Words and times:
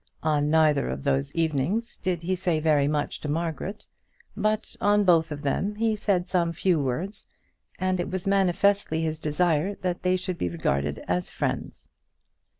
On 0.23 0.49
neither 0.49 0.89
of 0.89 1.03
those 1.03 1.31
evenings 1.35 1.99
did 1.99 2.23
he 2.23 2.35
say 2.35 2.59
very 2.59 2.87
much 2.87 3.21
to 3.21 3.27
Margaret; 3.29 3.85
but, 4.35 4.75
on 4.81 5.03
both 5.03 5.31
of 5.31 5.43
them 5.43 5.75
he 5.75 5.95
said 5.95 6.27
some 6.27 6.53
few 6.53 6.79
words, 6.79 7.27
and 7.77 7.99
it 7.99 8.09
was 8.09 8.25
manifestly 8.25 9.03
his 9.03 9.19
desire 9.19 9.75
that 9.83 10.01
they 10.01 10.15
should 10.17 10.39
be 10.39 10.49
regarded 10.49 11.03
as 11.07 11.29
friends. 11.29 11.87